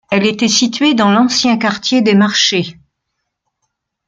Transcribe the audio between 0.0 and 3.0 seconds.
Elle était située dans l'ancien, quartier des Marchés.